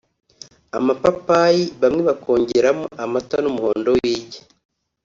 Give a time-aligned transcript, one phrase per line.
[0.77, 4.39] amapapayi bamwe bakongeramo amata n’umuhondo w’igi